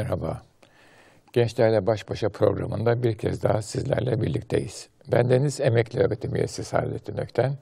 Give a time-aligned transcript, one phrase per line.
[0.00, 0.42] Merhaba.
[1.32, 4.88] Gençlerle Baş Başa programında bir kez daha sizlerle birlikteyiz.
[5.12, 7.58] Bendeniz emekli öğretim üyesi Saadettin Ökten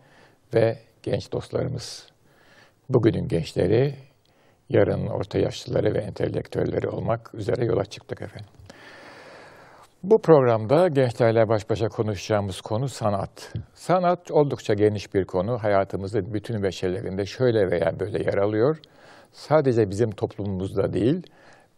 [0.55, 2.07] ve genç dostlarımız.
[2.89, 3.95] Bugünün gençleri,
[4.69, 8.51] yarın orta yaşlıları ve entelektüelleri olmak üzere yola çıktık efendim.
[10.03, 13.53] Bu programda gençlerle baş başa konuşacağımız konu sanat.
[13.75, 15.59] Sanat oldukça geniş bir konu.
[15.59, 18.81] Hayatımızın bütün beşerlerinde şöyle veya böyle yer alıyor.
[19.33, 21.23] Sadece bizim toplumumuzda değil,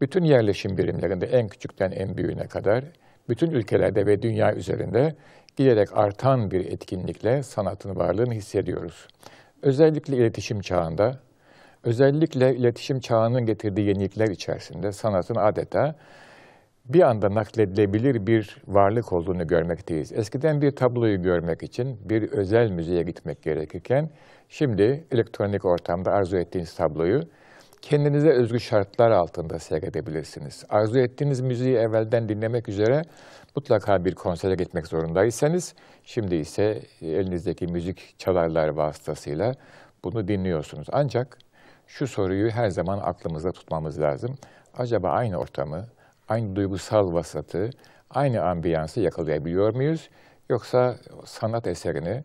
[0.01, 2.85] bütün yerleşim birimlerinde en küçükten en büyüğüne kadar,
[3.29, 5.15] bütün ülkelerde ve dünya üzerinde
[5.57, 9.09] giderek artan bir etkinlikle sanatın varlığını hissediyoruz.
[9.63, 11.19] Özellikle iletişim çağında,
[11.85, 15.95] özellikle iletişim çağının getirdiği yenilikler içerisinde sanatın adeta
[16.85, 20.13] bir anda nakledilebilir bir varlık olduğunu görmekteyiz.
[20.13, 24.11] Eskiden bir tabloyu görmek için bir özel müzeye gitmek gerekirken
[24.49, 27.23] şimdi elektronik ortamda arzu ettiğiniz tabloyu
[27.83, 30.65] kendinize özgü şartlar altında seyredebilirsiniz.
[30.69, 33.03] Arzu ettiğiniz müziği evvelden dinlemek üzere
[33.57, 39.55] mutlaka bir konsere gitmek zorundaysanız şimdi ise elinizdeki müzik çalarlar vasıtasıyla
[40.05, 40.87] bunu dinliyorsunuz.
[40.93, 41.39] Ancak
[41.87, 44.35] şu soruyu her zaman aklımızda tutmamız lazım.
[44.79, 45.87] Acaba aynı ortamı,
[46.29, 47.71] aynı duygusal vasatı,
[48.11, 50.11] aynı ambiyansı yakalayabiliyor muyuz?
[50.51, 52.25] Yoksa sanat eserini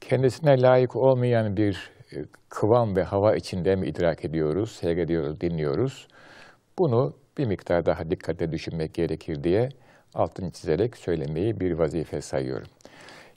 [0.00, 1.90] kendisine layık olmayan bir
[2.48, 6.08] kıvam ve hava içinde mi idrak ediyoruz, seyrediyoruz, dinliyoruz?
[6.78, 9.68] Bunu bir miktar daha dikkatle düşünmek gerekir diye
[10.14, 12.68] altını çizerek söylemeyi bir vazife sayıyorum.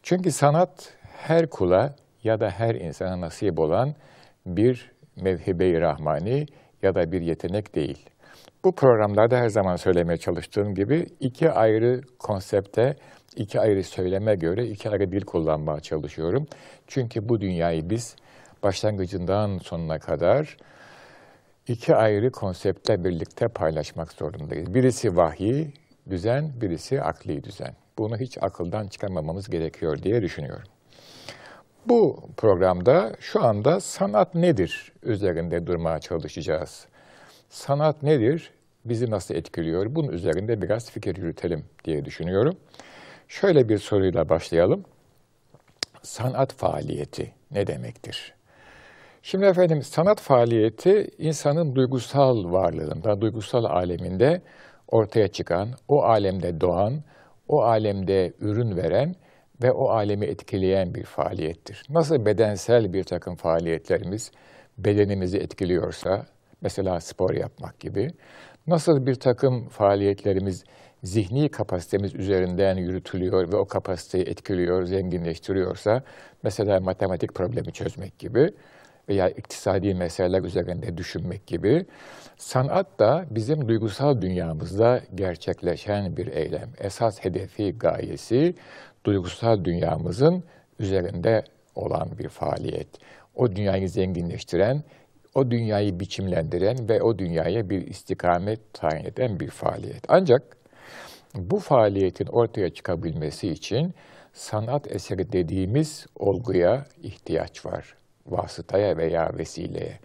[0.03, 3.95] Çünkü sanat her kula ya da her insana nasip olan
[4.45, 6.45] bir mevhibe-i rahmani
[6.81, 8.09] ya da bir yetenek değil.
[8.65, 12.95] Bu programlarda her zaman söylemeye çalıştığım gibi iki ayrı konsepte,
[13.35, 16.47] iki ayrı söyleme göre iki ayrı dil kullanmaya çalışıyorum.
[16.87, 18.15] Çünkü bu dünyayı biz
[18.65, 20.57] başlangıcından sonuna kadar
[21.67, 24.73] iki ayrı konseptle birlikte paylaşmak zorundayız.
[24.73, 25.67] Birisi vahiy,
[26.09, 27.75] düzen, birisi akli düzen.
[27.97, 30.67] Bunu hiç akıldan çıkarmamamız gerekiyor diye düşünüyorum.
[31.85, 36.85] Bu programda şu anda sanat nedir üzerinde durmaya çalışacağız.
[37.49, 38.51] Sanat nedir?
[38.85, 39.95] Bizi nasıl etkiliyor?
[39.95, 42.57] Bunun üzerinde biraz fikir yürütelim diye düşünüyorum.
[43.27, 44.83] Şöyle bir soruyla başlayalım.
[46.01, 48.35] Sanat faaliyeti ne demektir?
[49.27, 54.41] Şimdi efendim sanat faaliyeti insanın duygusal varlığında, duygusal aleminde
[54.87, 57.03] ortaya çıkan, o alemde doğan,
[57.47, 59.15] o alemde ürün veren
[59.63, 61.83] ve o alemi etkileyen bir faaliyettir.
[61.89, 64.31] Nasıl bedensel bir takım faaliyetlerimiz
[64.77, 66.25] bedenimizi etkiliyorsa,
[66.61, 68.11] mesela spor yapmak gibi,
[68.67, 70.63] nasıl bir takım faaliyetlerimiz
[71.03, 76.03] zihni kapasitemiz üzerinden yürütülüyor ve o kapasiteyi etkiliyor, zenginleştiriyorsa,
[76.43, 78.49] mesela matematik problemi çözmek gibi,
[79.09, 81.85] veya iktisadi meseleler üzerinde düşünmek gibi
[82.37, 86.69] sanat da bizim duygusal dünyamızda gerçekleşen bir eylem.
[86.79, 88.55] Esas hedefi, gayesi
[89.05, 90.43] duygusal dünyamızın
[90.79, 91.43] üzerinde
[91.75, 92.87] olan bir faaliyet.
[93.35, 94.83] O dünyayı zenginleştiren,
[95.35, 100.03] o dünyayı biçimlendiren ve o dünyaya bir istikamet tayin eden bir faaliyet.
[100.07, 100.57] Ancak
[101.35, 103.93] bu faaliyetin ortaya çıkabilmesi için
[104.33, 107.95] sanat eseri dediğimiz olguya ihtiyaç var
[108.25, 109.99] vasıtaya veya vesileye.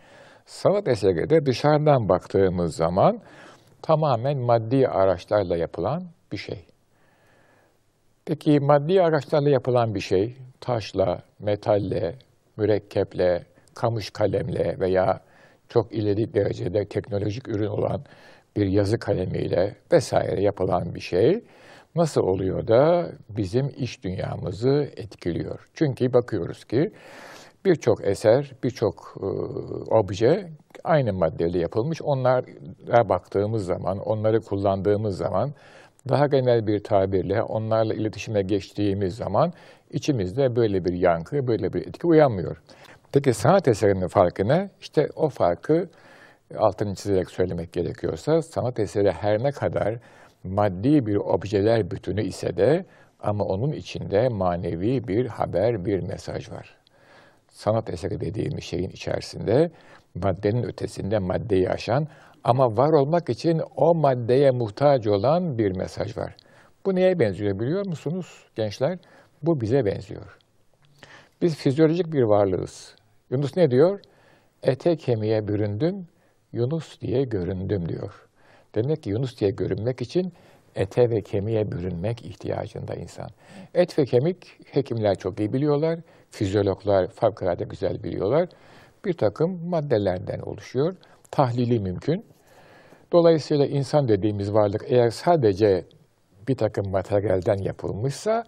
[0.47, 3.21] Sanat eseri de dışarıdan baktığımız zaman
[3.83, 6.65] tamamen maddi araçlarla yapılan bir şey.
[8.25, 12.15] Peki maddi araçlarla yapılan bir şey, taşla, metalle,
[12.57, 13.45] mürekkeple,
[13.75, 15.21] kamış kalemle veya
[15.69, 18.05] çok ileri derecede teknolojik ürün olan
[18.57, 21.45] bir yazı kalemiyle vesaire yapılan bir şey
[21.95, 25.69] nasıl oluyor da bizim iş dünyamızı etkiliyor?
[25.75, 26.93] Çünkü bakıyoruz ki
[27.65, 29.27] birçok eser, birçok e,
[29.95, 30.49] obje
[30.85, 32.03] aynı maddeyle yapılmış.
[32.03, 35.51] Onlara baktığımız zaman, onları kullandığımız zaman,
[36.09, 39.53] daha genel bir tabirle onlarla iletişime geçtiğimiz zaman
[39.91, 42.57] içimizde böyle bir yankı, böyle bir etki uyanmıyor.
[43.13, 44.71] Peki sanat eserinin farkı ne?
[44.81, 45.89] İşte o farkı
[46.59, 49.95] altını çizerek söylemek gerekiyorsa sanat eseri her ne kadar
[50.45, 52.85] maddi bir objeler bütünü ise de
[53.21, 56.80] ama onun içinde manevi bir haber, bir mesaj var
[57.61, 59.71] sanat eseri dediğimiz şeyin içerisinde
[60.15, 62.09] maddenin ötesinde maddeyi aşan
[62.45, 66.37] ama var olmak için o maddeye muhtaç olan bir mesaj var.
[66.87, 68.99] Bu neye benziyor biliyor musunuz gençler?
[69.43, 70.39] Bu bize benziyor.
[71.43, 72.95] Biz fizyolojik bir varlığız.
[73.31, 74.01] Yunus ne diyor?
[74.63, 76.07] Ete kemiğe büründüm,
[76.53, 78.29] Yunus diye göründüm diyor.
[78.75, 80.33] Demek ki Yunus diye görünmek için
[80.75, 83.29] ete ve kemiğe bürünmek ihtiyacında insan.
[83.75, 85.99] Et ve kemik hekimler çok iyi biliyorlar,
[86.31, 88.49] fizyologlar fevkalade güzel biliyorlar.
[89.05, 90.97] Bir takım maddelerden oluşuyor.
[91.31, 92.25] Tahlili mümkün.
[93.13, 95.85] Dolayısıyla insan dediğimiz varlık eğer sadece
[96.49, 98.45] bir takım materyalden yapılmışsa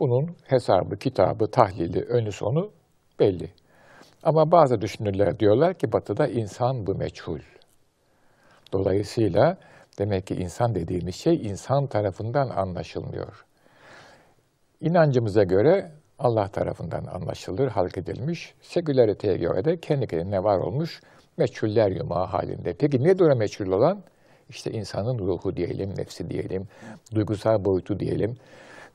[0.00, 2.70] bunun hesabı, kitabı, tahlili, önü sonu
[3.20, 3.50] belli.
[4.22, 7.40] Ama bazı düşünürler diyorlar ki batıda insan bu meçhul.
[8.72, 9.56] Dolayısıyla
[10.02, 13.44] demek ki insan dediğimiz şey insan tarafından anlaşılmıyor.
[14.80, 18.54] İnancımıza göre Allah tarafından anlaşılır, halk edilmiş.
[18.62, 21.00] Sekülariteye göre de kendi kendine var olmuş
[21.38, 22.72] meçhuller yumağı halinde.
[22.72, 24.02] Peki nedir o meçhul olan?
[24.48, 26.68] İşte insanın ruhu diyelim, nefsi diyelim,
[27.14, 28.36] duygusal boyutu diyelim,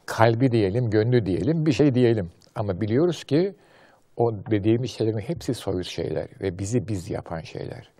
[0.06, 2.30] kalbi diyelim, gönlü diyelim, bir şey diyelim.
[2.56, 3.56] Ama biliyoruz ki
[4.18, 7.97] o dediğimiz şeylerin hepsi soyut şeyler ve bizi biz yapan şeyler.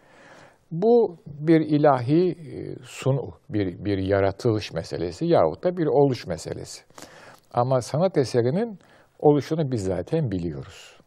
[0.72, 6.84] Bu bir ilahi e, sunu, bir, bir yaratılış meselesi yahut da bir oluş meselesi.
[7.54, 8.80] Ama sanat eserinin
[9.20, 10.98] oluşunu biz zaten biliyoruz.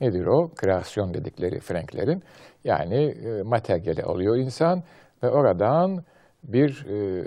[0.00, 0.48] Nedir o?
[0.56, 2.22] Kreasyon dedikleri Franklerin.
[2.64, 4.82] Yani e, materyali alıyor insan
[5.22, 6.04] ve oradan
[6.44, 7.24] bir e,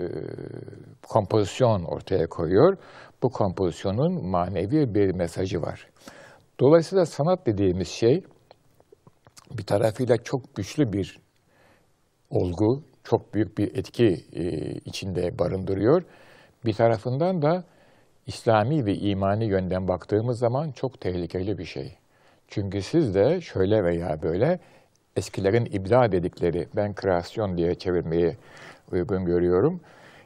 [1.08, 2.76] kompozisyon ortaya koyuyor.
[3.22, 5.86] Bu kompozisyonun manevi bir mesajı var.
[6.60, 8.24] Dolayısıyla sanat dediğimiz şey
[9.50, 11.18] bir tarafıyla çok güçlü bir
[12.32, 14.42] olgu, çok büyük bir etki e,
[14.72, 16.02] içinde barındırıyor.
[16.64, 17.64] Bir tarafından da
[18.26, 21.96] İslami ve imani yönden baktığımız zaman çok tehlikeli bir şey.
[22.48, 24.58] Çünkü siz de şöyle veya böyle
[25.16, 28.36] eskilerin ibda dedikleri, ben kreasyon diye çevirmeyi
[28.92, 29.80] uygun görüyorum.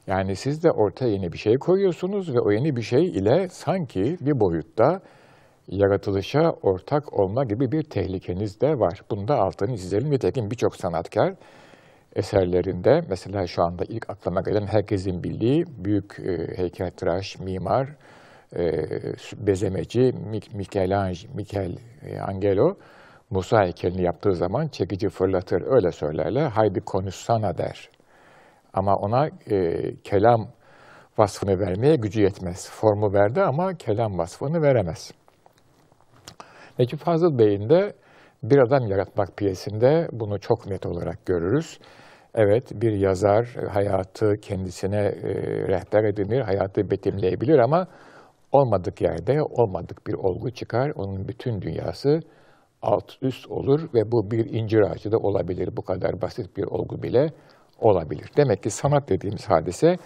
[0.06, 4.16] Yani siz de ortaya yeni bir şey koyuyorsunuz ve o yeni bir şey ile sanki
[4.20, 5.00] bir boyutta
[5.68, 9.00] yaratılışa ortak olma gibi bir tehlikeniz de var.
[9.10, 10.10] Bunda altını çizelim.
[10.10, 11.34] Nitekim birçok sanatkar
[12.16, 17.88] eserlerinde, mesela şu anda ilk aklıma gelen herkesin bildiği büyük e, heykeltıraş, mimar,
[18.56, 18.72] e,
[19.46, 20.12] bezemeci
[20.54, 22.76] Michelangelo, Michelangelo
[23.30, 26.48] Musa heykelini yaptığı zaman çekici fırlatır, öyle söylerler.
[26.48, 27.90] Haydi konuşsana der.
[28.74, 30.48] Ama ona e, kelam
[31.18, 32.70] vasfını vermeye gücü yetmez.
[32.70, 35.12] Formu verdi ama kelam vasfını veremez.
[36.78, 37.94] Necip Fazıl Bey'in de
[38.42, 41.78] Bir Adam Yaratmak piyesinde bunu çok net olarak görürüz.
[42.36, 45.34] Evet, bir yazar hayatı kendisine e,
[45.68, 47.86] rehber edinir, hayatı betimleyebilir ama
[48.52, 50.92] olmadık yerde olmadık bir olgu çıkar.
[50.96, 52.20] Onun bütün dünyası
[52.82, 55.76] alt üst olur ve bu bir incir ağacı da olabilir.
[55.76, 57.32] Bu kadar basit bir olgu bile
[57.80, 58.30] olabilir.
[58.36, 59.96] Demek ki sanat dediğimiz hadise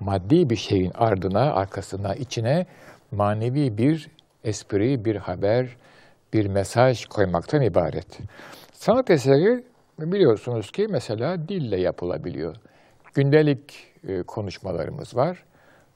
[0.00, 2.66] maddi bir şeyin ardına, arkasına, içine
[3.12, 4.10] manevi bir
[4.44, 5.76] espri, bir haber,
[6.32, 8.18] bir mesaj koymaktan ibaret.
[8.72, 9.64] Sanat eseri
[9.98, 12.56] biliyorsunuz ki mesela dille yapılabiliyor.
[13.14, 15.44] Gündelik e, konuşmalarımız var.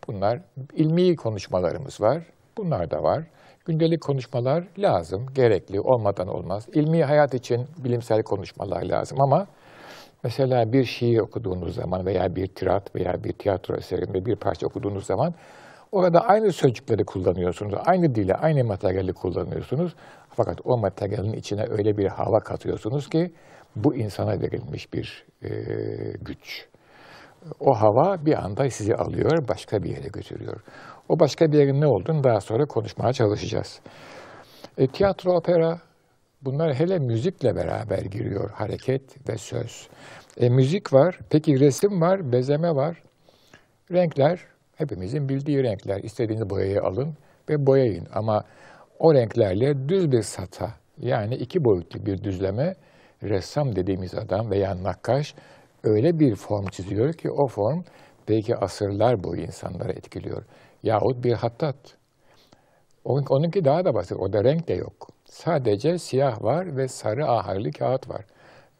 [0.06, 0.40] Bunlar
[0.72, 2.22] ilmi konuşmalarımız var.
[2.56, 3.24] Bunlar da var.
[3.64, 6.66] Gündelik konuşmalar lazım, gerekli, olmadan olmaz.
[6.74, 9.46] İlmi hayat için bilimsel konuşmalar lazım ama
[10.22, 15.06] mesela bir şiir okuduğunuz zaman veya bir tirat veya bir tiyatro eserinde bir parça okuduğunuz
[15.06, 15.34] zaman
[15.92, 19.94] orada aynı sözcükleri kullanıyorsunuz, aynı dili, aynı materyali kullanıyorsunuz.
[20.30, 23.32] Fakat o materyalin içine öyle bir hava katıyorsunuz ki
[23.76, 25.48] bu insana verilmiş bir e,
[26.22, 26.66] güç.
[27.60, 30.60] O hava bir anda sizi alıyor, başka bir yere götürüyor.
[31.08, 33.80] O başka bir yerin ne olduğunu daha sonra konuşmaya çalışacağız.
[34.78, 35.80] E, tiyatro, opera
[36.42, 38.50] bunlar hele müzikle beraber giriyor.
[38.50, 39.88] Hareket ve söz.
[40.36, 43.02] E, müzik var, peki resim var, bezeme var.
[43.92, 44.40] Renkler,
[44.76, 46.02] hepimizin bildiği renkler.
[46.02, 47.14] İstediğiniz boyayı alın
[47.50, 48.06] ve boyayın.
[48.14, 48.44] Ama
[48.98, 52.74] o renklerle düz bir sata, yani iki boyutlu bir düzleme
[53.22, 55.34] ressam dediğimiz adam veya nakkaş
[55.84, 57.82] öyle bir form çiziyor ki o form
[58.28, 60.42] belki asırlar boyu insanları etkiliyor.
[60.82, 61.76] Yahut bir hattat.
[63.04, 64.16] Onunki daha da basit.
[64.18, 65.08] O da renk de yok.
[65.24, 68.24] Sadece siyah var ve sarı ahırlı kağıt var.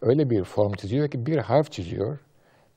[0.03, 2.19] Öyle bir form çiziyor ki bir harf çiziyor,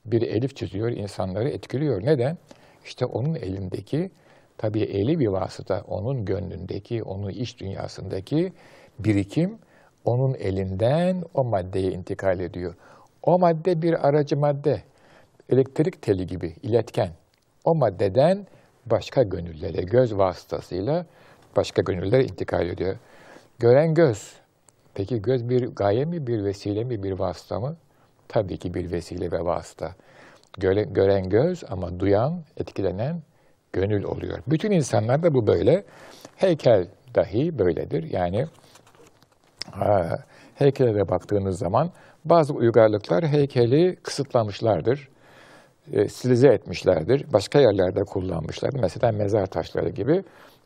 [0.04, 2.04] bir elif çiziyor, insanları etkiliyor.
[2.04, 2.38] Neden?
[2.84, 4.10] İşte onun elindeki,
[4.58, 8.52] tabii eli bir vasıta, onun gönlündeki, onun iç dünyasındaki
[8.98, 9.58] birikim,
[10.04, 12.74] onun elinden o maddeye intikal ediyor.
[13.22, 14.82] O madde bir aracı madde,
[15.48, 17.10] elektrik teli gibi iletken.
[17.64, 18.46] O maddeden
[18.86, 21.06] başka gönüllere, göz vasıtasıyla
[21.56, 22.96] başka gönüllere intikal ediyor.
[23.58, 24.32] Gören göz,
[24.94, 27.76] peki göz bir gaye mi, bir vesile mi, bir vasıta mı?
[28.28, 29.94] Tabii ki bir vesile ve vasıta.
[30.58, 33.22] Gören, gören göz ama duyan, etkilenen
[33.72, 34.38] gönül oluyor.
[34.46, 35.84] Bütün insanlarda bu böyle.
[36.36, 38.10] Heykel dahi böyledir.
[38.10, 38.46] Yani
[40.60, 41.90] de baktığınız zaman
[42.24, 45.08] bazı uygarlıklar heykeli kısıtlamışlardır,
[45.92, 48.80] e, stilize etmişlerdir, başka yerlerde kullanmışlardır.
[48.80, 50.24] Mesela mezar taşları gibi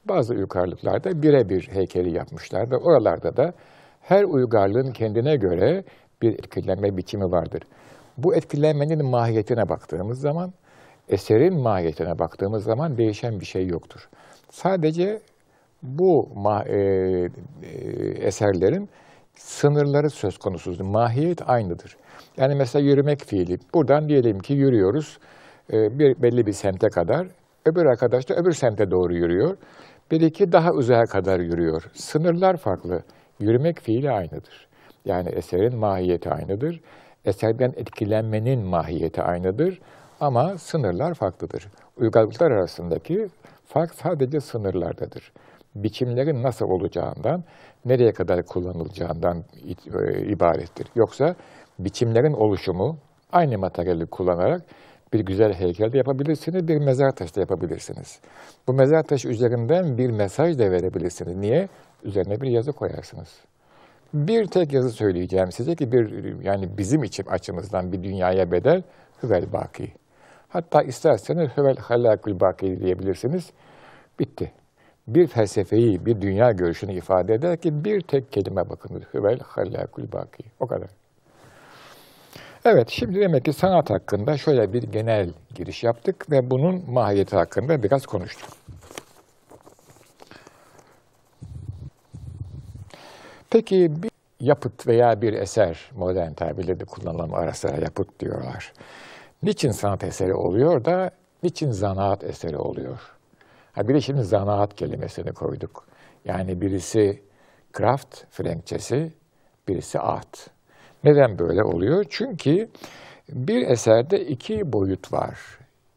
[0.08, 3.52] bazı uygarlıklarda birebir heykeli yapmışlar ve oralarda da
[4.00, 5.84] her uygarlığın kendine göre
[6.22, 7.62] bir etkilenme biçimi vardır.
[8.18, 10.52] Bu etkilenmenin mahiyetine baktığımız zaman,
[11.08, 14.08] eserin mahiyetine baktığımız zaman değişen bir şey yoktur.
[14.50, 15.20] Sadece
[15.82, 16.28] bu
[16.66, 17.28] e, e,
[18.20, 18.88] eserlerin
[19.34, 20.84] sınırları söz konusudur.
[20.84, 21.96] Mahiyet aynıdır.
[22.36, 23.58] Yani mesela yürümek fiili.
[23.74, 25.18] Buradan diyelim ki yürüyoruz
[25.72, 27.26] e, bir belli bir semte kadar.
[27.66, 29.56] Öbür arkadaş da öbür semte doğru yürüyor.
[30.10, 31.90] Bir iki daha uzağa kadar yürüyor.
[31.94, 33.02] Sınırlar farklı.
[33.40, 34.68] Yürümek fiili aynıdır.
[35.04, 36.80] Yani eserin mahiyeti aynıdır.
[37.24, 39.80] Eserden etkilenmenin mahiyeti aynıdır.
[40.20, 41.68] Ama sınırlar farklıdır.
[41.96, 43.28] Uygarlıklar arasındaki
[43.66, 45.32] fark sadece sınırlardadır.
[45.82, 47.44] Biçimlerin nasıl olacağından,
[47.84, 50.86] nereye kadar kullanılacağından e, ibarettir.
[50.94, 51.34] Yoksa
[51.78, 52.98] biçimlerin oluşumu
[53.32, 54.62] aynı materyali kullanarak
[55.12, 58.20] bir güzel heykel de yapabilirsiniz, bir mezar taşı da yapabilirsiniz.
[58.68, 61.36] Bu mezar taşı üzerinden bir mesaj da verebilirsiniz.
[61.36, 61.68] Niye?
[62.02, 63.28] Üzerine bir yazı koyarsınız.
[64.14, 68.82] Bir tek yazı söyleyeceğim size ki bir yani bizim için açımızdan bir dünyaya bedel
[69.22, 69.92] hüvel baki.
[70.48, 73.50] Hatta isterseniz hüvel halakül baki diyebilirsiniz.
[74.18, 74.52] Bitti.
[75.08, 79.02] Bir felsefeyi, bir dünya görüşünü ifade eder ki bir tek kelime bakın.
[79.14, 80.44] Hüvel halakül baki.
[80.60, 80.88] O kadar.
[82.64, 87.82] Evet, şimdi demek ki sanat hakkında şöyle bir genel giriş yaptık ve bunun mahiyeti hakkında
[87.82, 88.48] biraz konuştuk.
[93.50, 94.10] Peki bir
[94.40, 98.72] yapıt veya bir eser, modern tabirle de kullanılan ara sıra yapıt diyorlar.
[99.42, 101.10] Niçin sanat eseri oluyor da
[101.42, 103.15] niçin zanaat eseri oluyor?
[103.76, 105.86] Ha bir de şimdi zanaat kelimesini koyduk.
[106.24, 107.22] Yani birisi
[107.78, 109.12] craft Frenkçesi,
[109.68, 110.50] birisi art.
[111.04, 112.04] Neden böyle oluyor?
[112.10, 112.68] Çünkü
[113.28, 115.38] bir eserde iki boyut var.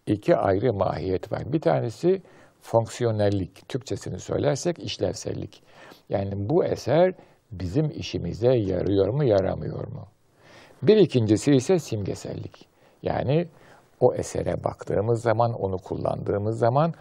[0.08, 1.54] İki ayrı mahiyet var.
[1.54, 2.22] Bir tanesi
[2.62, 5.64] fonksiyonellik, Türkçesini söylersek işlevsellik.
[6.10, 7.14] Yani bu eser
[7.52, 10.08] bizim işimize yarıyor mu, yaramıyor mu?
[10.82, 12.68] Bir ikincisi ise simgesellik.
[13.04, 13.48] Yani
[14.00, 16.94] o esere baktığımız zaman, onu kullandığımız zaman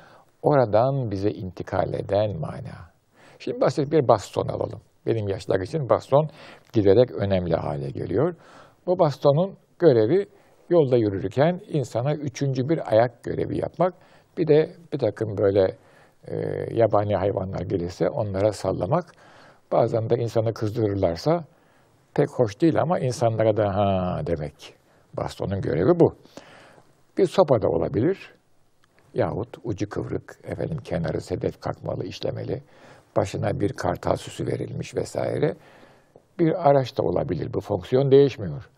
[0.42, 2.90] oradan bize intikal eden mana.
[3.38, 4.80] Şimdi basit bir baston alalım.
[5.06, 6.28] Benim yaşlar için baston
[6.72, 8.34] giderek önemli hale geliyor.
[8.86, 10.26] Bu bastonun görevi
[10.70, 13.94] yolda yürürken insana üçüncü bir ayak görevi yapmak.
[14.38, 15.76] Bir de bir takım böyle
[16.28, 16.36] e,
[16.74, 19.04] yabani hayvanlar gelirse onlara sallamak.
[19.72, 21.44] Bazen de insanı kızdırırlarsa
[22.14, 24.74] pek hoş değil ama insanlara da ha demek.
[25.16, 26.14] Bastonun görevi bu.
[27.18, 28.37] Bir sopa da olabilir.
[29.14, 32.62] Yahut ucu kıvrık, efendim kenarı sedef kalkmalı, işlemeli
[33.16, 35.54] başına bir kartal süsü verilmiş vesaire.
[36.38, 37.54] Bir araç da olabilir.
[37.54, 38.68] Bu fonksiyon değişmiyor.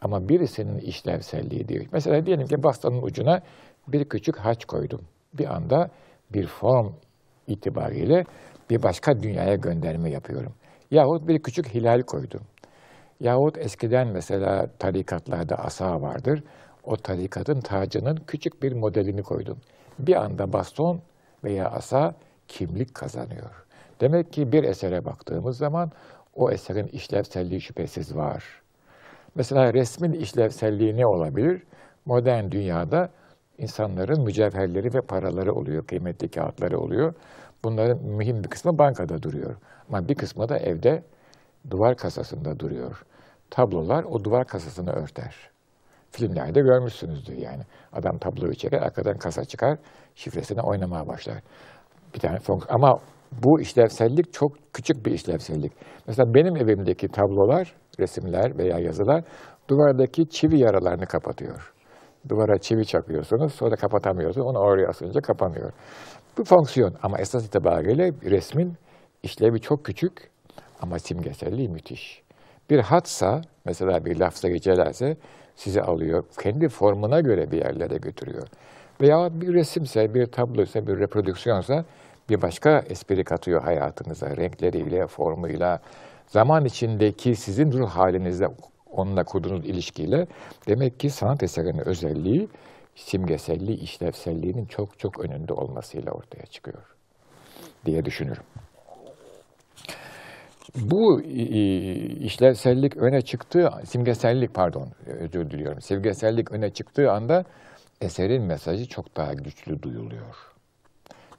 [0.00, 1.88] Ama birisinin işlevselliği değil.
[1.92, 3.40] Mesela diyelim ki bastanın ucuna
[3.88, 5.00] bir küçük haç koydum.
[5.34, 5.90] Bir anda
[6.30, 6.92] bir form
[7.46, 8.24] itibariyle
[8.70, 10.52] bir başka dünyaya gönderme yapıyorum.
[10.90, 12.40] Yahut bir küçük hilal koydum.
[13.20, 16.42] Yahut eskiden mesela tarikatlarda asa vardır.
[16.84, 19.58] O tarikatın tacının küçük bir modelini koydum.
[19.98, 21.00] Bir anda baston
[21.44, 22.14] veya asa
[22.48, 23.64] kimlik kazanıyor.
[24.00, 25.90] Demek ki bir esere baktığımız zaman
[26.34, 28.62] o eserin işlevselliği şüphesiz var.
[29.34, 31.62] Mesela resmin işlevselliği ne olabilir?
[32.06, 33.08] Modern dünyada
[33.58, 37.14] insanların mücevherleri ve paraları oluyor, kıymetli kağıtları oluyor.
[37.64, 39.56] Bunların mühim bir kısmı bankada duruyor.
[39.88, 41.02] Ama bir kısmı da evde
[41.70, 43.02] duvar kasasında duruyor.
[43.50, 45.51] Tablolar o duvar kasasını örter.
[46.12, 47.62] Filmlerde görmüşsünüzdür yani.
[47.92, 49.78] Adam tabloyu çeker, arkadan kasa çıkar,
[50.14, 51.38] şifresine oynamaya başlar.
[52.14, 52.74] Bir tane fonksiyon.
[52.74, 52.98] Ama
[53.44, 55.72] bu işlevsellik çok küçük bir işlevsellik.
[56.06, 59.24] Mesela benim evimdeki tablolar, resimler veya yazılar
[59.68, 61.72] duvardaki çivi yaralarını kapatıyor.
[62.28, 65.72] Duvara çivi çakıyorsunuz, sonra kapatamıyorsunuz, onu oraya asınca kapanıyor.
[66.38, 68.74] Bu fonksiyon ama esas itibariyle resmin
[69.22, 70.30] işlevi çok küçük
[70.80, 72.22] ama simgeselliği müthiş.
[72.70, 75.16] Bir hatsa, mesela bir lafza geçerlerse
[75.56, 78.48] sizi alıyor, kendi formuna göre bir yerlere götürüyor.
[79.00, 81.84] Veya bir resimse, bir tabloysa, bir reprodüksiyonsa
[82.30, 85.80] bir başka espri katıyor hayatınıza, renkleriyle, formuyla,
[86.26, 88.48] zaman içindeki sizin ruh halinizle
[88.90, 90.26] onunla kurduğunuz ilişkiyle
[90.68, 92.48] demek ki sanat eserinin özelliği
[92.94, 96.82] simgeselliği, işlevselliğinin çok çok önünde olmasıyla ortaya çıkıyor
[97.86, 98.42] diye düşünürüm.
[100.76, 101.20] Bu
[102.20, 107.44] işlevsellik öne çıktığı, simgesellik pardon özür diliyorum, simgesellik öne çıktığı anda
[108.00, 110.52] eserin mesajı çok daha güçlü duyuluyor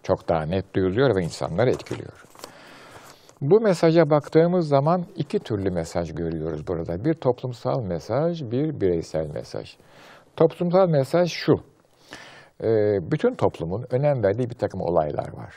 [0.04, 2.24] çok daha net duyuluyor ve insanları etkiliyor.
[3.42, 7.06] Bu mesaja baktığımız zaman iki türlü mesaj görüyoruz burada.
[7.06, 9.78] Bir toplumsal mesaj, bir bireysel mesaj.
[10.36, 11.54] Toplumsal mesaj şu,
[12.64, 12.68] e,
[13.12, 15.56] bütün toplumun önem verdiği bir takım olaylar var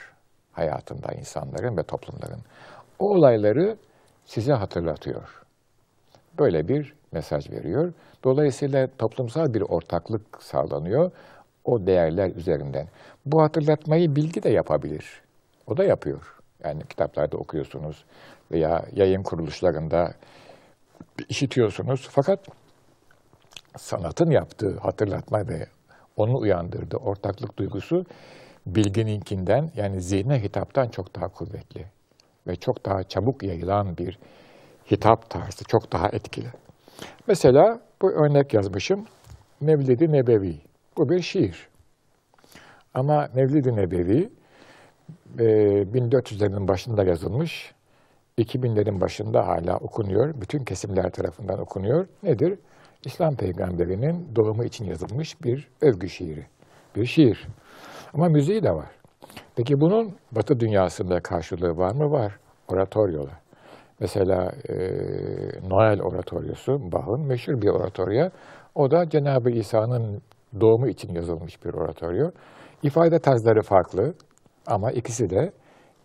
[0.52, 2.40] hayatında insanların ve toplumların.
[2.99, 3.76] O olayları
[4.25, 5.43] size hatırlatıyor.
[6.38, 7.93] böyle bir mesaj veriyor.
[8.25, 11.11] Dolayısıyla toplumsal bir ortaklık sağlanıyor
[11.65, 12.88] o değerler üzerinden.
[13.26, 15.21] Bu hatırlatmayı bilgi de yapabilir.
[15.67, 16.37] O da yapıyor.
[16.65, 18.05] Yani kitaplarda okuyorsunuz
[18.50, 20.15] veya yayın kuruluşlarında
[21.29, 22.09] işitiyorsunuz.
[22.11, 22.41] Fakat
[23.79, 25.67] sanatın yaptığı hatırlatma ve
[26.17, 28.05] onu uyandırdığı ortaklık duygusu
[28.67, 31.96] bilgininkinden yani zihne hitaptan çok daha kuvvetli
[32.47, 34.19] ve çok daha çabuk yayılan bir
[34.91, 36.49] hitap tarzı, çok daha etkili.
[37.29, 39.05] Mesela bu örnek yazmışım.
[39.61, 40.61] Mevlid-i Nebevi.
[40.97, 41.69] Bu bir şiir.
[42.95, 44.31] Ama Mevlid-i Nebevi
[45.37, 47.75] 1400'lerin e, başında yazılmış.
[48.38, 50.41] 2000'lerin başında hala okunuyor.
[50.41, 52.07] Bütün kesimler tarafından okunuyor.
[52.23, 52.59] Nedir?
[53.05, 56.47] İslam peygamberinin doğumu için yazılmış bir övgü şiiri.
[56.97, 57.47] Bir şiir.
[58.15, 58.91] Ama müziği de var.
[59.57, 62.11] Peki bunun Batı dünyasında karşılığı var mı?
[62.11, 62.37] Var.
[62.69, 63.38] Oratoryolar.
[64.00, 64.75] Mesela e,
[65.69, 68.31] Noel oratoryosu, Bach'ın meşhur bir oratorya.
[68.75, 70.23] O da Cenab-ı İsa'nın
[70.61, 72.31] doğumu için yazılmış bir oratoryo.
[72.83, 74.14] İfade tarzları farklı
[74.66, 75.52] ama ikisi de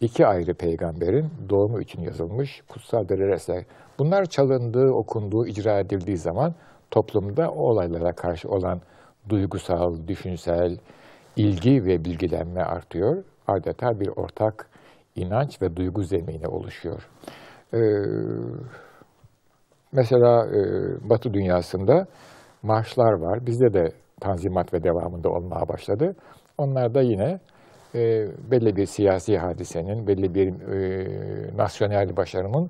[0.01, 3.63] iki ayrı peygamberin doğumu için yazılmış kutsal birer eser.
[3.99, 6.53] Bunlar çalındığı, okunduğu, icra edildiği zaman
[6.91, 8.81] toplumda o olaylara karşı olan
[9.29, 10.77] duygusal, düşünsel
[11.35, 13.23] ilgi ve bilgilenme artıyor.
[13.47, 14.69] Adeta bir ortak
[15.15, 17.09] inanç ve duygu zemini oluşuyor.
[17.73, 17.77] Ee,
[19.91, 20.59] mesela e,
[21.09, 22.05] Batı dünyasında
[22.63, 23.45] marşlar var.
[23.45, 26.15] Bizde de tanzimat ve devamında olmaya başladı.
[26.57, 27.39] Onlar da yine
[27.95, 32.69] e, belli bir siyasi hadisenin, belli bir e, nasyonel başarının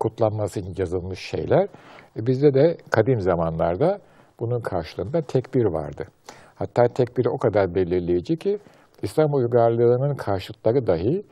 [0.00, 1.68] kutlanması için yazılmış şeyler.
[2.16, 3.98] E, bizde de kadim zamanlarda
[4.40, 6.04] bunun karşılığında tekbir vardı.
[6.60, 8.58] Hatta tekbir o kadar belirleyici ki
[9.02, 11.22] İslam uygarlığının karşıtları dahi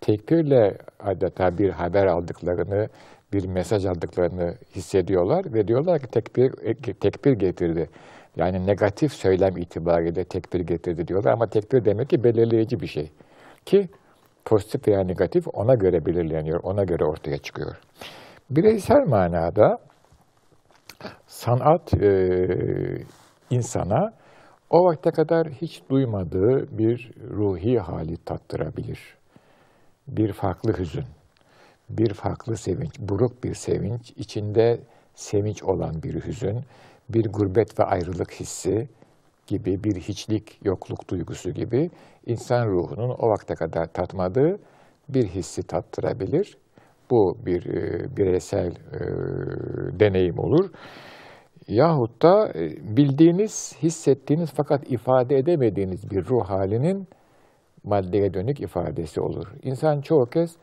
[0.00, 2.88] tekbirle adeta bir haber aldıklarını,
[3.32, 6.52] bir mesaj aldıklarını hissediyorlar ve diyorlar ki tekbir,
[7.00, 7.88] tekbir getirdi.
[8.36, 13.10] Yani negatif söylem itibariyle tekbir getirdi diyorlar ama tekbir demek ki belirleyici bir şey.
[13.64, 13.88] Ki
[14.44, 17.76] pozitif veya negatif ona göre belirleniyor, ona göre ortaya çıkıyor.
[18.50, 19.78] Bireysel manada
[21.26, 22.48] sanat e,
[23.50, 24.12] insana
[24.70, 29.16] o vakte kadar hiç duymadığı bir ruhi hali tattırabilir.
[30.08, 31.04] Bir farklı hüzün,
[31.90, 34.80] bir farklı sevinç, buruk bir sevinç, içinde
[35.14, 36.60] sevinç olan bir hüzün,
[37.08, 38.88] bir gurbet ve ayrılık hissi
[39.46, 41.90] gibi, bir hiçlik, yokluk duygusu gibi
[42.26, 44.58] insan ruhunun o vakte kadar tatmadığı
[45.08, 46.56] bir hissi tattırabilir.
[47.10, 49.00] Bu bir e, bireysel e,
[50.00, 50.70] deneyim olur.
[51.68, 57.08] Yahut da e, bildiğiniz, hissettiğiniz fakat ifade edemediğiniz bir ruh halinin
[57.84, 59.46] maddeye dönük ifadesi olur.
[59.62, 60.56] İnsan çoğu kez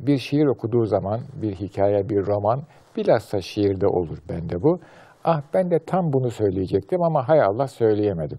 [0.00, 2.62] bir şiir okuduğu zaman, bir hikaye, bir roman,
[2.96, 4.78] bilhassa şiirde olur bende bu.
[5.24, 8.38] Ah ben de tam bunu söyleyecektim ama hay Allah söyleyemedim.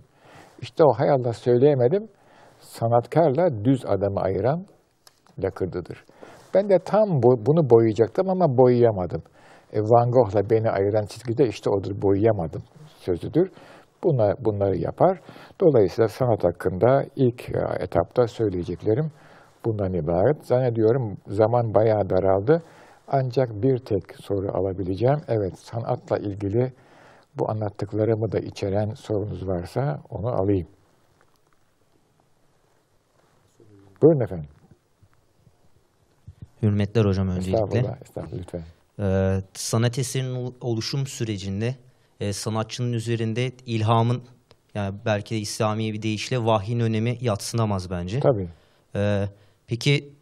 [0.62, 2.08] İşte o hay Allah söyleyemedim,
[2.60, 4.66] sanatkarla düz adamı ayıran
[5.44, 6.06] lakırdıdır.
[6.54, 9.22] Ben de tam bu, bunu boyayacaktım ama boyayamadım.
[9.74, 12.64] E, Van Gogh'la beni ayıran çizgide işte odur boyayamadım
[12.98, 13.52] sözüdür.
[14.04, 15.20] Buna, bunları yapar.
[15.62, 19.12] Dolayısıyla sanat hakkında ilk e, etapta söyleyeceklerim
[19.66, 20.46] bundan ibaret.
[20.46, 22.64] Zannediyorum zaman bayağı daraldı.
[23.08, 25.20] Ancak bir tek soru alabileceğim.
[25.28, 26.74] Evet, sanatla ilgili
[27.38, 30.68] bu anlattıklarımı da içeren sorunuz varsa onu alayım.
[34.02, 34.50] Buyurun efendim.
[36.62, 37.64] Hürmetler hocam öncelikle.
[37.64, 38.62] Estağfurullah, estağfurullah lütfen.
[39.00, 41.76] Ee, sanat eserinin oluşum sürecinde
[42.20, 44.22] e, sanatçının üzerinde ilhamın
[44.76, 48.20] yani belki de İslami bir deyişle vahyin önemi yatsınamaz bence.
[48.20, 48.50] Tabii.
[48.96, 49.26] Ee,
[49.68, 50.14] peki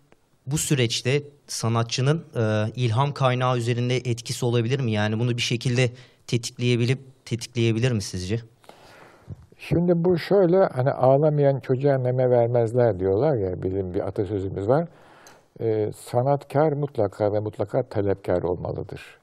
[0.48, 4.92] bu süreçte sanatçının e, ilham kaynağı üzerinde etkisi olabilir mi?
[4.92, 5.90] Yani bunu bir şekilde
[6.28, 8.40] tetikleyebilip tetikleyebilir mi sizce?
[9.58, 14.88] Şimdi bu şöyle hani ağlamayan çocuğa meme vermezler diyorlar ya bizim bir atasözümüz var.
[15.62, 19.20] Ee, sanatkar mutlaka ve mutlaka talepkar olmalıdır.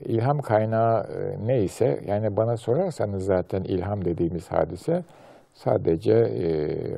[0.00, 5.04] İlham kaynağı e, neyse yani bana sorarsanız zaten ilham dediğimiz hadise
[5.54, 6.48] sadece e,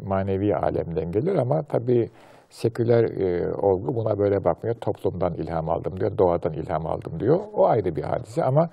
[0.01, 2.11] manevi alemden gelir ama tabii
[2.51, 4.77] seküler e, olgu buna böyle bakmıyor.
[4.77, 7.41] Toplumdan ilham aldım diyor, doğadan ilham aldım diyor.
[7.55, 8.69] O ayrı bir hadise ama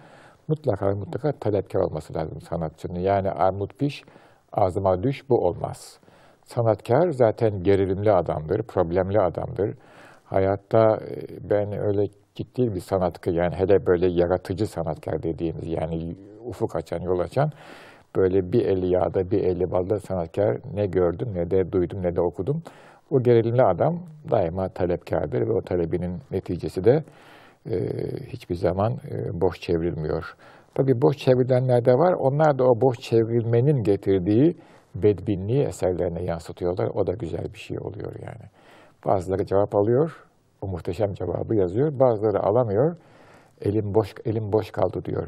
[0.47, 2.99] mutlaka mutlaka talepkar olması lazım sanatçının.
[2.99, 4.03] Yani armut piş,
[4.51, 5.99] ağzıma düş bu olmaz.
[6.54, 9.76] Sanatkar zaten gerilimli adamdır, problemli adamdır.
[10.26, 16.76] Hayatta e, ben öyle ciddi bir sanatkar yani hele böyle yaratıcı sanatkar dediğimiz yani ufuk
[16.76, 17.52] açan, yol açan
[18.16, 22.22] böyle bir eli yağda bir eli balda sanatkar ne gördüm ne de duydum ne de
[22.22, 22.64] okudum.
[23.12, 24.00] O gerilimli adam
[24.32, 27.04] daima talepkardır ve o talebinin neticesi de
[28.28, 30.36] hiçbir zaman e, boş çevrilmiyor.
[30.76, 32.14] Tabii boş çevrilenler de var.
[32.14, 34.56] Onlar da o boş çevrilmenin getirdiği
[34.95, 36.88] bedbinliği eserlerine yansıtıyorlar.
[36.88, 38.49] O da güzel bir şey oluyor yani.
[39.06, 40.25] Bazıları cevap alıyor,
[40.62, 41.99] o muhteşem cevabı yazıyor.
[41.99, 42.95] Bazıları alamıyor,
[43.62, 45.28] elim boş elim boş kaldı diyor.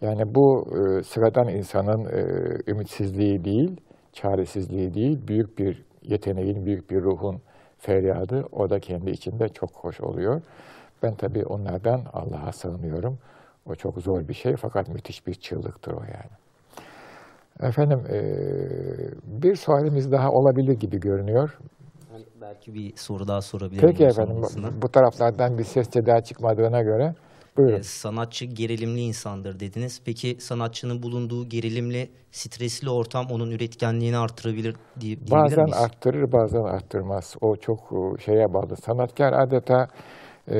[0.00, 2.22] Yani bu e, sıradan insanın e,
[2.70, 3.80] ümitsizliği değil,
[4.12, 7.40] çaresizliği değil, büyük bir yeteneğin, büyük bir ruhun
[7.78, 8.44] feryadı.
[8.52, 10.42] O da kendi içinde çok hoş oluyor.
[11.02, 13.18] Ben tabii onlardan Allah'a sığınıyorum.
[13.66, 16.36] O çok zor bir şey fakat müthiş bir çığlıktır o yani.
[17.62, 18.18] Efendim e,
[19.42, 21.58] bir sualimiz daha olabilir gibi görünüyor.
[22.40, 23.88] Belki bir soru daha sorabilirim.
[23.88, 24.42] Peki efendim
[24.82, 27.14] bu taraflardan bir ses daha çıkmadığına göre
[27.56, 27.80] buyurun.
[27.80, 30.00] Sanatçı gerilimli insandır dediniz.
[30.04, 35.76] Peki sanatçının bulunduğu gerilimli, stresli ortam onun üretkenliğini artırabilir diye, Bazen miyiz?
[35.76, 37.36] arttırır bazen arttırmaz.
[37.40, 37.80] O çok
[38.20, 38.76] şeye bağlı.
[38.76, 39.86] Sanatkar adeta
[40.48, 40.56] e,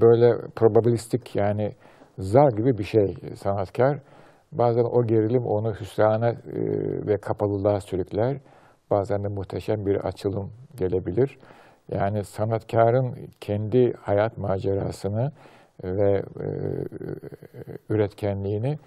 [0.00, 1.72] böyle probabilistik yani
[2.18, 3.98] zar gibi bir şey sanatkar.
[4.58, 6.36] Bazen o gerilim onu hüsrana e,
[7.06, 8.36] ve kapalılığa sürükler.
[8.90, 11.38] Bazen de muhteşem bir açılım gelebilir.
[11.92, 15.32] Yani sanatkarın kendi hayat macerasını
[15.84, 16.48] ve e,
[17.90, 18.78] üretkenliğini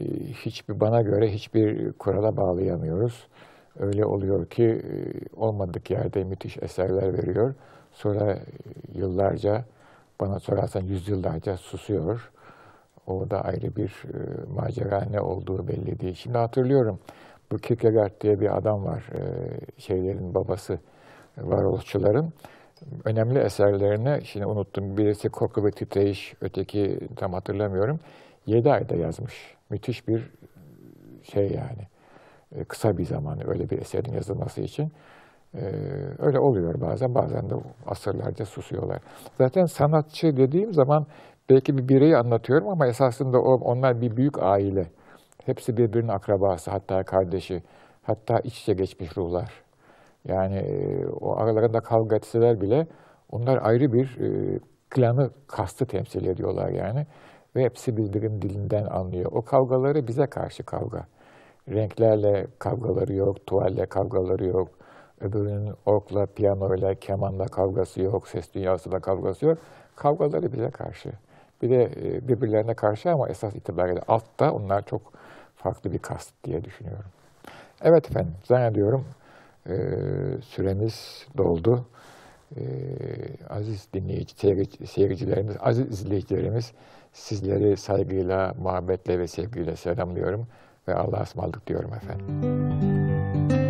[0.00, 3.26] e, hiçbir bana göre hiçbir kurala bağlayamıyoruz.
[3.78, 4.90] Öyle oluyor ki e,
[5.36, 7.54] olmadık yerde müthiş eserler veriyor.
[7.92, 8.38] Sonra
[8.94, 9.64] yıllarca,
[10.20, 12.30] bana sorarsan yüzyıllarca susuyor.
[13.06, 14.18] O da ayrı bir e,
[14.54, 16.14] macera ne olduğu belli değil.
[16.14, 16.98] Şimdi hatırlıyorum
[17.52, 19.04] bu Kierkegaard diye bir adam var.
[19.14, 19.20] E,
[19.80, 20.78] şeylerin babası,
[21.38, 22.32] varoluşçuların.
[23.04, 24.96] Önemli eserlerini, şimdi unuttum.
[24.96, 28.00] Birisi Koku ve Titreyiş, öteki tam hatırlamıyorum.
[28.46, 29.54] Yedi ayda yazmış.
[29.70, 30.30] Müthiş bir
[31.22, 31.88] şey yani.
[32.52, 34.92] E, kısa bir zaman öyle bir eserin yazılması için.
[35.54, 35.62] E,
[36.18, 37.14] öyle oluyor bazen.
[37.14, 37.54] Bazen de
[37.86, 38.98] asırlarca susuyorlar.
[39.38, 41.06] Zaten sanatçı dediğim zaman
[41.50, 44.86] belki bir bireyi anlatıyorum ama esasında o, onlar bir büyük aile.
[45.44, 47.62] Hepsi birbirinin akrabası, hatta kardeşi,
[48.02, 49.52] hatta iç içe geçmiş ruhlar.
[50.28, 52.86] Yani e, o aralarında kavga etseler bile
[53.30, 54.58] onlar ayrı bir e,
[54.90, 57.06] klanı, kastı temsil ediyorlar yani.
[57.56, 59.32] Ve hepsi birbirinin dilinden anlıyor.
[59.32, 61.06] O kavgaları bize karşı kavga.
[61.68, 64.68] Renklerle kavgaları yok, tuvalle kavgaları yok.
[65.20, 69.58] Öbürünün orkla, piyanoyla, kemanla kavgası yok, ses dünyasıyla kavgası yok.
[69.96, 71.12] Kavgaları bize karşı.
[71.62, 75.12] Bir de e, birbirlerine karşı ama esas itibariyle altta onlar çok
[75.56, 77.10] farklı bir kast diye düşünüyorum.
[77.82, 79.04] Evet efendim, zannediyorum
[79.68, 79.74] e,
[80.42, 81.86] süremiz doldu.
[82.56, 82.62] E,
[83.50, 86.72] aziz dinleyici, seyirci, seyircilerimiz, aziz izleyicilerimiz
[87.12, 90.46] sizleri saygıyla, muhabbetle ve sevgiyle selamlıyorum
[90.88, 93.65] ve Allah'a ısmarladık diyorum efendim.